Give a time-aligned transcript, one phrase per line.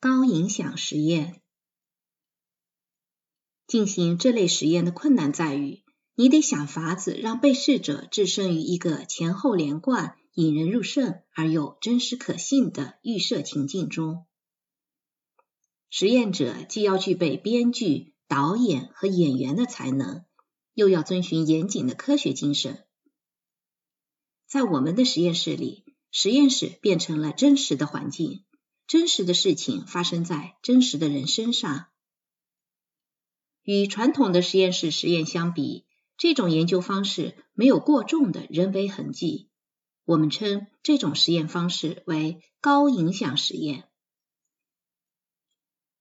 [0.00, 1.42] 高影响实验。
[3.66, 5.82] 进行这类实验的困难在于，
[6.14, 14.24] 你得想法子让被试者置身于一个前后连贯、引人入胜而又真实可信的预设情境中。
[15.90, 20.24] 实验者既要具备编剧、导演和演员的才能，
[20.74, 22.84] 又要遵循严谨的科学精神。
[24.46, 28.44] 在我们的实验室里，实验室变成了真实的环境，
[28.88, 31.88] 真实的事情发生在真实的人身上。
[33.62, 35.84] 与传统的实验室实验相比，
[36.16, 39.50] 这种研究方式没有过重的人为痕迹。
[40.06, 43.84] 我们称这种实验方式为高影响实验。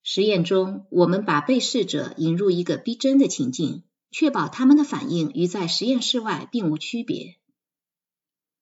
[0.02, 7.36] 实验中，我们把被试者引入一个逼真的情境，确保他们的反应与在实验室外并无区别。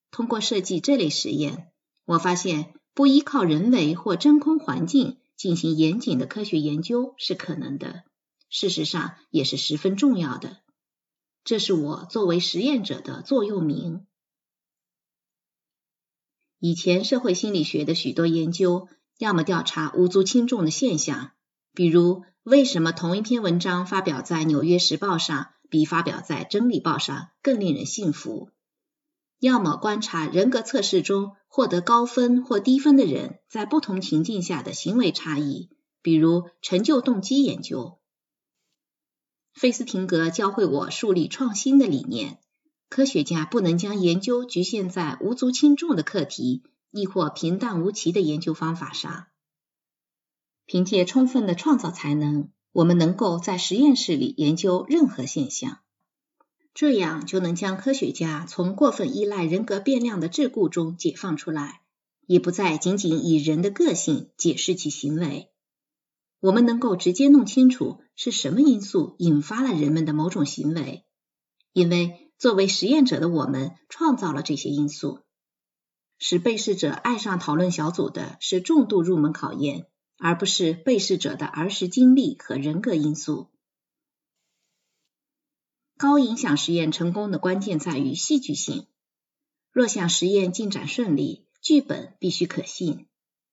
[0.10, 1.72] 通过设计这类实验，
[2.06, 8.06] 我发现不依靠人为或真空环境进行严谨的科学研究是可能的，
[8.50, 10.62] 事实上也是十分重要的。
[11.44, 14.08] 这是我作为实验者的座右铭。
[16.58, 18.88] 以前社会心理学的许多研究，
[19.18, 21.34] 要么调查无足轻重的现象，
[21.74, 28.52] 比如为什么同一篇文章发表在《纽约时报》上比发表在《真理报》上更令人信服。
[29.40, 35.70] 要么观察人格测试中获得高分或低分的人在不同情境下的行为差异，
[36.02, 38.00] 比如成就动机研究。
[39.54, 42.40] 费斯廷格教会我树立创新的理念：
[42.90, 49.28] 科学家不能将研究局限在无足轻重的课题，亦或平淡无奇的研究方法上。
[50.66, 55.80] 凭借充分的创造才能，我们能够在实验室里研究任何现象。
[56.76, 61.80] 这样就能将科学家从过分依赖人格变量的桎梏中解放出来，
[62.28, 65.50] 也不再仅仅以人的个性解释其行为。
[66.42, 71.06] 我们能够直接弄清楚是什么因素引发了人们的某种行为，
[71.72, 75.22] 因为作为实验者的我们创造了这些因素。
[76.20, 79.86] 使被试者爱上讨论小组的是重度入门考验，
[80.18, 83.50] 而不是被试者的儿时经历和人格因素。
[85.98, 88.88] 高影响实验成功的关键在于戏剧性。
[89.72, 93.08] 若想实验进展顺利，剧本必须可信，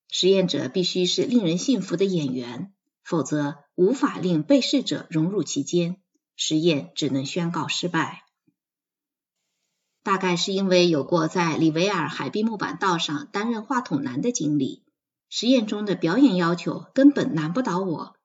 [0.09, 2.73] 实验者必须是令人信服的演员，
[3.05, 5.99] 否则无法令被试者融入其间，
[6.35, 8.25] 实验只能宣告失败。
[10.03, 14.83] 大概是因为有过在里维尔海滨木板道上担任话筒男的经历，
[15.29, 18.17] 实验中的表演要求根本难不倒我。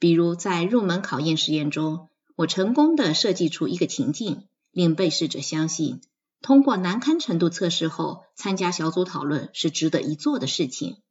[0.00, 2.08] 比如在入门考验实验中。
[2.36, 6.02] 我成功的设计出一个情境，令被试者相信，
[6.42, 11.02] 通过难堪程度测试后参加小组讨论是值得一做的事情。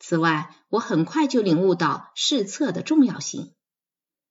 [0.00, 3.52] 此外，我很快就领悟到试测的重要性。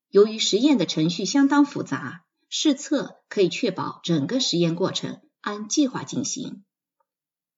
[0.09, 6.65] 由于实验的程序相当复杂，试测可以确保整个实验过程按计划进行，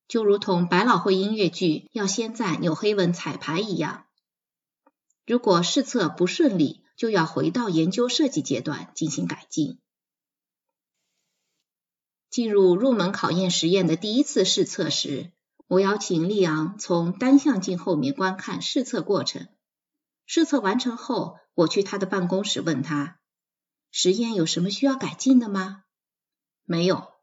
[0.07, 4.05] 就如同百老汇音乐剧要先在纽黑文彩排一样。
[5.25, 9.79] 如果试测不顺利，就要回到研究设计阶段进行改进。
[12.29, 15.31] 进入入门考验实验的第一次试测时，
[15.65, 19.47] 我邀请利昂从单向镜后面观看试测过程。
[20.27, 23.19] 试测完成后，我去他的办公室问他
[23.89, 25.85] ：“实验有什么需要改进的吗
[26.65, 27.13] ？”“没有。”“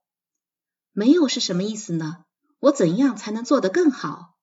[0.91, 2.25] 没有是什么意思呢？
[2.59, 4.35] 我怎样才能做得更好？”“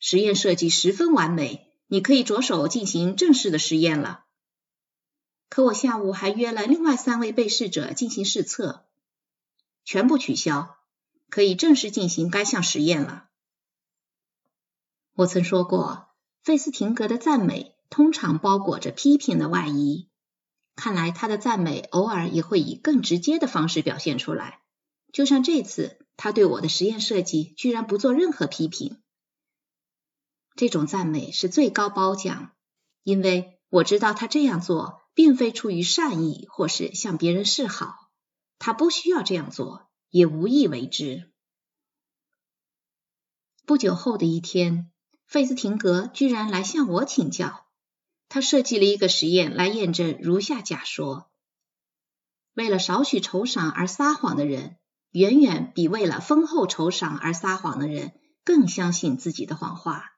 [0.00, 4.24] 实验设计十分完美，你可以着手进行正式的实验了。”
[5.50, 8.86] 可我下午还约了另外三位被试者进行试测，
[9.84, 10.78] 全部取消，
[11.28, 13.28] 可以正式进行该项实验了。
[15.14, 16.08] 我曾说过，
[16.42, 20.08] 费斯廷格的赞美通常包裹着批评的外衣，
[20.76, 24.62] 看来他的赞美偶尔也会以更直接的方式表现出来。
[25.12, 29.02] 就像这次，他对我的实验设计居然不做任何批评。
[30.54, 32.52] 这种赞美是最高褒奖，
[33.02, 35.00] 因为我知道他这样做。
[35.12, 38.10] 并非出于善意或是向别人示好，
[38.58, 41.30] 他不需要这样做，也无意为之。
[43.66, 44.90] 不久后的一天，
[45.26, 47.66] 费斯廷格居然来向我请教，
[48.28, 51.30] 他设计了一个实验来验证如下假说：
[52.54, 54.78] 为了少许酬赏而撒谎的人，
[55.10, 58.12] 远远比为了丰厚酬赏而撒谎的人
[58.44, 60.12] 更相信自己的谎话，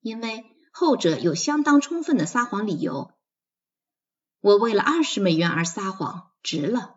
[0.00, 3.12] 因为后者有相当充分的撒谎理由。
[4.40, 6.96] 我为了二十美元而撒谎，值了。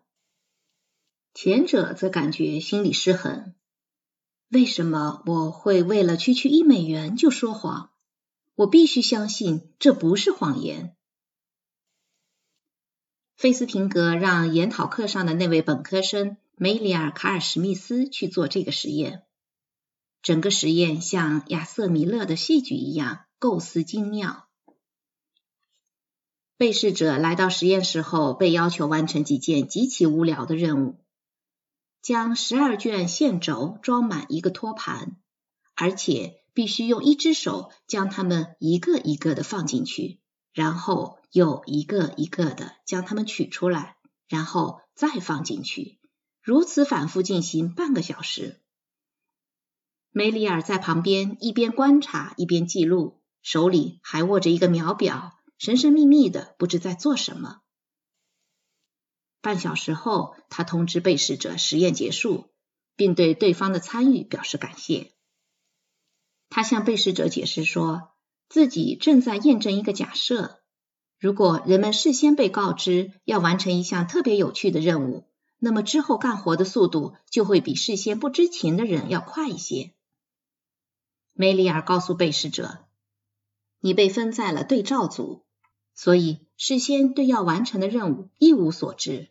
[1.33, 3.53] 前者则感觉心理失衡。
[4.49, 7.91] 为什么我会为了区区一美元就说谎？
[8.55, 10.95] 我必须相信这不是谎言。
[13.35, 19.23] 费斯廷格让研讨课上的那位本科生梅里尔·卡尔史密斯去做这个实验。
[20.21, 24.47] 整个实验像亚瑟·米勒的戏剧一样构思精妙。
[26.57, 31.05] 被试者来到实验室后，被要求完成几件极其无聊的任务：
[32.01, 35.17] 将十二卷线轴装满一个托盘，
[35.75, 40.19] 而且必须用一只手将它们一个一个的放进去，
[40.51, 43.97] 然后又一个一个的将它们取出来，
[44.27, 45.99] 然后再放进去，
[46.41, 48.59] 如此反复进行半个小时。
[50.09, 55.37] 梅里尔在旁边一边观察一边记录，手里还握着一个秒表。
[55.59, 57.61] 神神秘秘的，不知在做什么。
[59.39, 62.49] 半小时后，他通知被试者实验结束，
[62.95, 65.11] 并对对方的参与表示感谢。
[66.49, 68.15] 他向被试者解释说，
[68.49, 70.63] 自己正在验证一个假设：
[71.19, 79.93] 如果人们事先被告知要完成一项特别有趣的任务，那么之后干活的速度就会比事先不知情的人要快一些。
[81.31, 82.84] 梅里尔告诉被试者
[83.85, 85.45] ：“你被分在了对照组。”
[85.93, 89.29] 所以，事先对要完成的任务一无所知。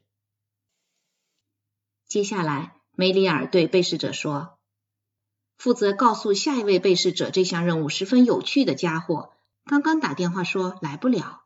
[2.06, 4.56] 接下来，梅里尔对被试者说
[5.58, 9.32] ：“负责告诉下一位被试者这项任务十分有趣的家伙，
[9.64, 11.42] 刚刚打电话说来不了。”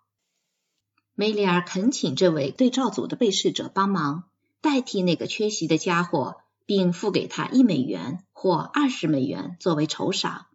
[1.17, 4.29] 梅里尔恳请这位对照组的被试者帮忙，
[4.61, 10.47] 代替那个缺席的家伙，并付给他一美元或二十美元作为酬赏。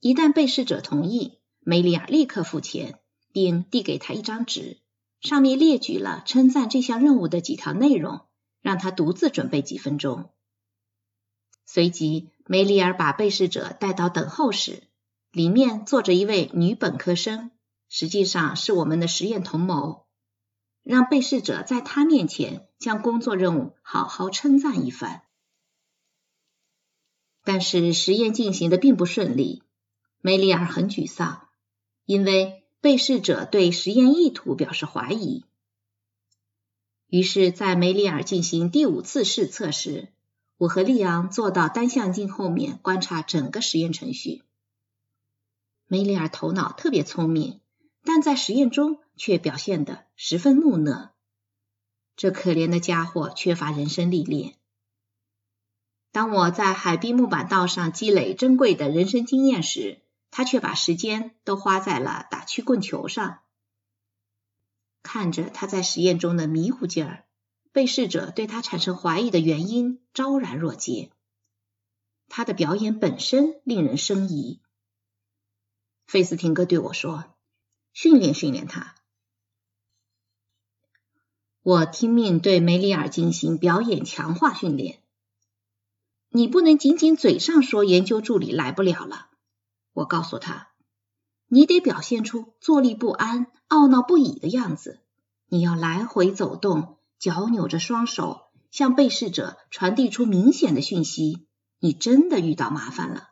[0.00, 3.00] 一旦被试者同意，梅里尔立刻付钱。
[3.30, 4.78] 并递给他一张纸，
[5.20, 8.26] 上面列举了称赞这项任务的几条内容，
[8.62, 10.30] 让他独自准备几分钟。
[11.66, 14.82] 随即，梅里尔把被试者带到等候室，
[15.30, 17.50] 里面坐着一位女本科生，
[17.88, 20.06] 实际上是我们的实验同谋，
[20.82, 25.22] 让被试者在她面前将工作任务好好称赞一番。
[27.44, 29.62] 但是实验进行的并不顺利，
[30.20, 31.48] 梅里尔很沮丧，
[32.04, 32.64] 因为。
[32.80, 35.44] 被试者对实验意图表示怀疑，
[37.08, 40.12] 于是，在梅里尔进行第五次试测时，
[40.58, 44.44] 我和利昂坐到单向镜后面观察整个实验程序。
[45.88, 47.58] 梅里尔头脑特别聪明，
[48.04, 51.10] 但在实验中却表现得十分木讷。
[52.14, 54.54] 这可怜的家伙缺乏人生历练。
[56.12, 60.00] 当我在海滨木板道上积累珍贵的人生经验时，
[60.38, 63.40] 他却把时间都花在了打曲棍球上。
[65.02, 67.26] 看着他在实验中的迷糊劲儿，
[67.72, 71.10] 被试者对他产生怀疑的原因昭然若揭。
[72.28, 74.60] 他的表演本身令人生疑。
[76.06, 77.34] 费斯廷格对我说
[77.92, 78.94] ：“训练训练他。”
[81.62, 85.02] 我听命对梅里尔进行表演强化训练。
[86.28, 89.27] 你不能仅仅嘴上说研究助理来不了了。
[89.92, 90.68] 我告诉他
[91.48, 95.00] ：“你得表现出坐立不安、懊恼不已的样子。
[95.48, 101.46] 你要来回走动，脚扭着双手，向被试者传递出明显的讯息：
[101.80, 103.30] 你真的遇到麻烦了。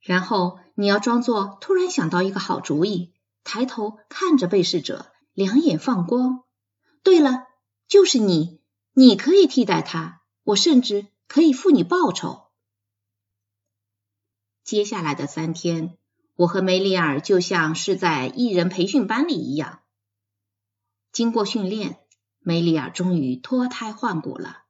[0.00, 6.42] 然后你要装作突然想到一个好主意，抬头看着被试者，两眼放光。
[7.02, 7.46] 对了，
[7.88, 8.60] 就是你，
[8.92, 12.45] 你可以替代他，我甚至可以付你报酬。”
[14.66, 15.96] 接下来的三天，
[16.34, 19.80] 我和梅里尔就像是在艺人培训班里一样。
[21.12, 22.00] 经过训练，
[22.40, 24.64] 梅里尔终于脱胎换骨了。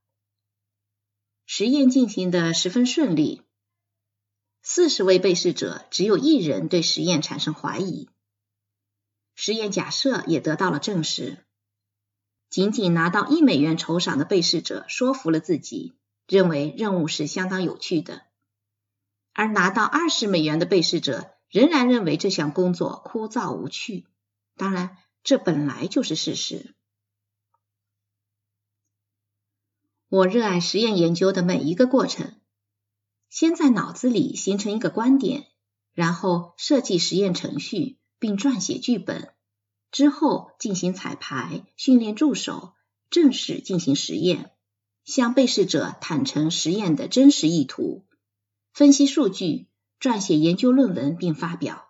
[1.47, 3.41] 实验进行的十分顺利。
[4.61, 8.11] 四十位被试者只有一人对实验产生怀疑，
[9.35, 11.39] 实验假设也得到了证实。
[12.51, 15.95] 仅仅拿到一美元酬赏的被试者说服了自己，
[16.27, 18.26] 认为任务是相当有趣的。
[19.37, 24.07] 而拿到二十美元的被试者仍然认为这项工作枯燥无趣。
[24.57, 26.75] 当然，这本来就是事实。
[30.09, 32.35] 我热爱实验研究的每一个过程：
[33.29, 35.49] 先在脑子里形成一个观点，
[35.93, 39.35] 然后设计实验程序，并撰写剧本，
[39.91, 42.73] 之后进行彩排、训练助手，
[43.11, 44.53] 正式进行实验，
[45.05, 48.07] 向被试者坦诚实验的真实意图。
[48.77, 49.69] 分析数据，
[49.99, 51.89] 撰写研究论文并发表。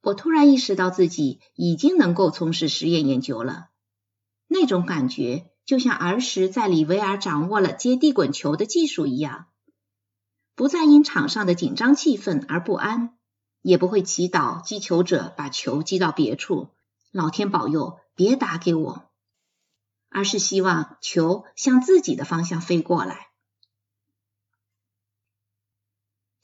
[0.00, 3.70] 我突然意识到自己已经能够从事实验研究了。
[4.46, 9.46] 那种感觉就像儿时在里维尔掌握了接地滚球的技术一样，
[10.54, 13.18] 不再因场上的紧张气氛而不安，
[13.62, 16.68] 也不会祈祷击球者把球击到别处，
[17.10, 19.10] 老天保佑别打给我，
[20.08, 23.26] 而是希望球向自己的方向飞过来。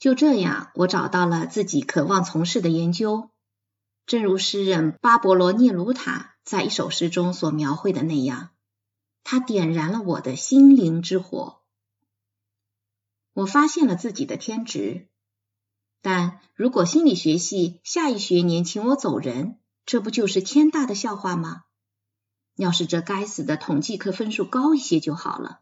[0.03, 3.29] 就这样，我找到了自己渴望从事的研究。
[4.05, 8.49] 正如诗人巴勃罗涅鲁塔在一首诗中所描绘的那样，
[9.23, 11.61] 他点燃了我的心灵之火。
[13.31, 15.07] 我发现了自己的天职，
[16.01, 21.63] 但如果心理学系下一学年请我走人，这不就是天大的笑话吗？
[22.55, 25.61] 要是这该死的统计课分数高一些就好了。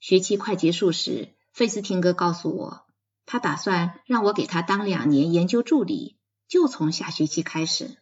[0.00, 1.36] 学期快结束时。
[1.52, 2.86] 费斯汀格告诉我，
[3.26, 7.98] 他打算让我给他当两年研究助理，就从下学期开始。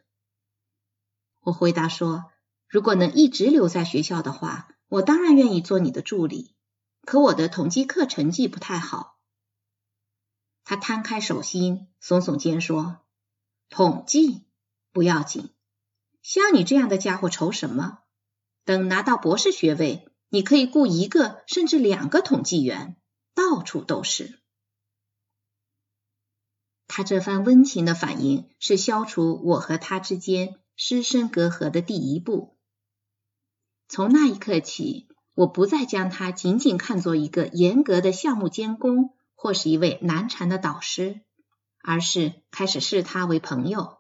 [1.41, 2.31] 我回答说，
[2.69, 6.55] 如果能一直留在学校的话，我当然愿意做你的助理。
[7.03, 9.19] 可我的统计课成绩不太好。
[10.63, 13.01] 他摊开手心，耸耸肩说
[13.71, 14.45] ：“统计
[14.93, 15.49] 不要紧，
[16.21, 18.01] 像你这样的家伙愁什么？
[18.67, 22.97] 等拿到博士学位，你可以雇一个甚至两个统计员。”
[23.39, 24.41] 到处都是。
[26.89, 32.59] 他这番温情的反应是消除我和他之间师生隔阂的第一步。
[33.87, 41.21] 从那一刻起，我不再将他仅仅看作一个严格的项目监工或是一位难缠的导师，
[41.81, 43.99] 而是开始视他为朋友。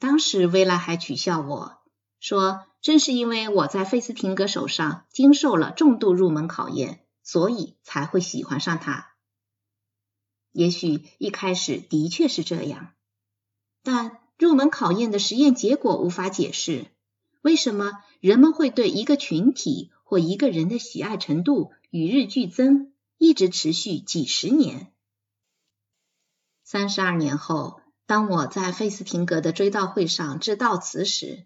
[0.00, 1.78] 当时薇拉还取笑我
[2.18, 9.12] 说：“正是因为我在费斯廷格手上经受了重度入门考验。”所以才会喜欢上他。
[10.50, 12.94] 也许一开始的确是这样，
[13.82, 16.86] 但入门考验的实验结果无法解释
[17.42, 24.90] 为什么人们会对一个群体或一个人的喜爱程度与日俱增，一直持续几十年。
[26.64, 31.44] 三十二年后，当我在费斯廷格的追悼会上致悼词时，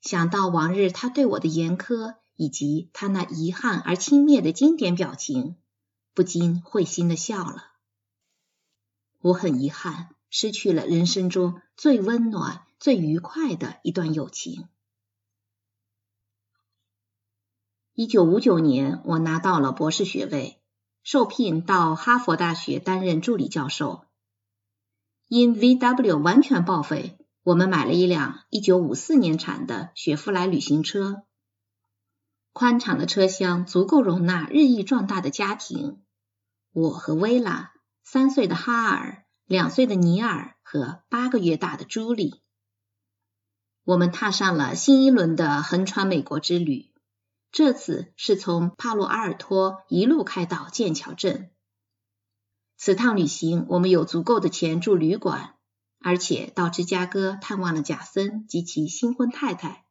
[0.00, 2.14] 想到往日他对我的严苛。
[2.38, 5.56] 以及他那遗憾而轻蔑的经典表情，
[6.14, 7.64] 不禁会心的笑了。
[9.18, 14.68] 我很遗憾，失去了人生中最温暖、最愉快的一段友情。
[17.92, 20.62] 一九五九年，我拿到了博士学位，
[21.02, 24.04] 受聘到哈佛大学担任助理教授。
[25.26, 31.24] 因 VW 完全报废，我们买了一辆一九五四年产的雪佛兰旅行车。
[32.58, 36.02] 宽敞的车厢足够容纳日益壮大的家庭。
[36.72, 37.72] 我和薇拉、
[38.02, 42.42] 三岁的哈尔、两岁的尼尔和八个月大的朱莉，
[43.84, 46.90] 我们踏上了新一轮的横穿美国之旅。
[47.52, 51.52] 这次是从帕洛阿尔托一路开到剑桥镇。
[52.76, 55.54] 此趟旅行，我们有足够的钱住旅馆，
[56.00, 59.84] 而且到芝加哥探望了贾森及其新婚太太。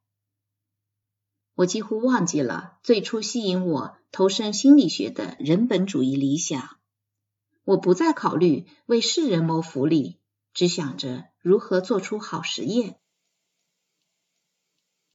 [1.58, 6.78] 我几乎忘记了最初吸引我投身心理学的人本主义理想。
[7.64, 10.20] 我不再考虑为世人谋福利，
[10.54, 13.00] 只想着如何做出好实验。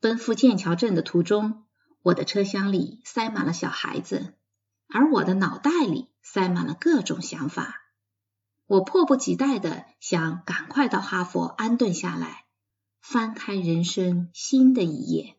[0.01, 1.63] 奔赴剑桥镇的途中，
[2.01, 4.33] 我的车厢里塞满了小孩子，
[4.89, 7.83] 而我的脑袋里塞满了各种想法。
[8.65, 12.43] 我迫不及待的想赶快到哈佛安顿下来，
[12.99, 15.37] 翻开人生新的一页。